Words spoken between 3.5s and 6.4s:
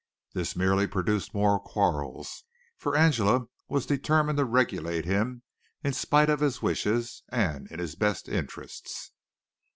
was determined to regulate him in spite of